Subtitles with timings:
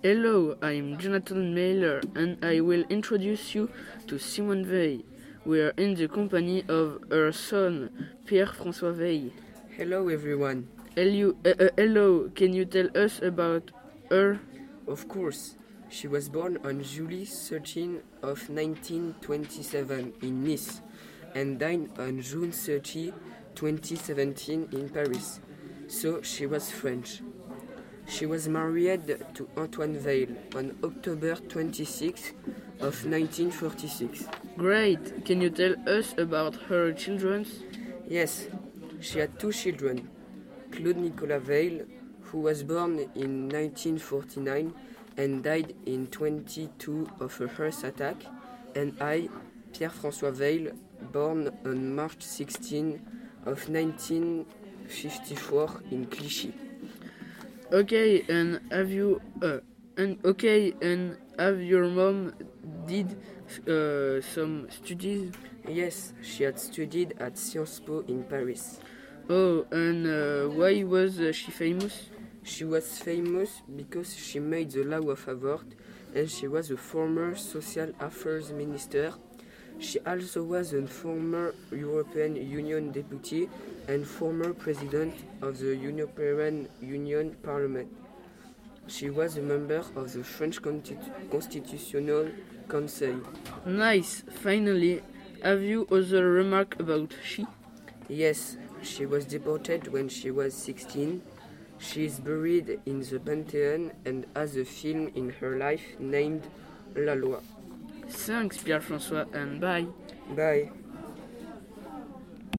[0.00, 3.68] Hello, I'm Jonathan Mailer and I will introduce you
[4.06, 5.00] to Simone Veil.
[5.44, 7.90] We are in the company of her son,
[8.24, 9.32] Pierre-François Veil.
[9.76, 10.68] Hello everyone.
[10.94, 13.72] Hello, uh, uh, hello, can you tell us about
[14.08, 14.38] her?
[14.86, 15.56] Of course,
[15.88, 20.80] she was born on July 13 of 1927 in Nice
[21.34, 23.12] and died on June 30,
[23.56, 25.40] 2017 in Paris.
[25.88, 27.20] So she was French.
[28.08, 32.32] She was married to Antoine Veil on October 26
[32.80, 34.24] of 1946.
[34.56, 37.44] Great, can you tell us about her children?
[38.08, 38.48] Yes,
[39.00, 40.08] she had two children,
[40.72, 41.84] Claude Nicolas Veil,
[42.22, 44.72] who was born in 1949
[45.18, 48.16] and died in 22 of a heart attack,
[48.74, 49.28] and I,
[49.74, 50.72] Pierre-François Veil,
[51.12, 53.02] born on March 16
[53.44, 56.54] of 1954 in Clichy.
[57.72, 59.58] Okay, and have you uh,
[59.96, 62.32] and okay, and have your mom
[62.86, 63.12] did
[63.68, 65.32] uh, some studies?
[65.68, 68.80] Yes, she had studied at Sciences Po in Paris.
[69.28, 72.08] Oh, and uh, why was she famous?
[72.42, 75.66] She was famous because she made the law of abort
[76.14, 79.12] and she was a former social affairs minister.
[79.80, 83.48] She also was a former European Union deputy
[83.86, 87.88] and former president of the European Union Parliament.
[88.88, 92.28] She was a member of the French Constitu- Constitutional
[92.68, 93.20] Council.
[93.66, 94.24] Nice.
[94.42, 95.02] Finally,
[95.42, 97.46] have you other remark about she?
[98.08, 101.22] Yes, she was deported when she was 16.
[101.78, 106.48] She is buried in the Pantheon and has a film in her life named
[106.96, 107.38] La Loi.
[108.08, 109.86] Thanks, Pierre-François, and bye.
[110.34, 110.70] Bye.